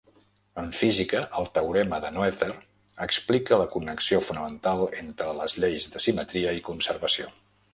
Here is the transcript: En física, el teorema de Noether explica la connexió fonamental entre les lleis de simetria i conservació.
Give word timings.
En 0.59 0.69
física, 0.77 1.19
el 1.41 1.49
teorema 1.57 1.99
de 2.05 2.09
Noether 2.15 2.47
explica 3.07 3.59
la 3.63 3.67
connexió 3.75 4.23
fonamental 4.31 4.83
entre 5.03 5.29
les 5.43 5.57
lleis 5.63 5.89
de 5.97 6.03
simetria 6.07 6.57
i 6.63 6.69
conservació. 6.73 7.31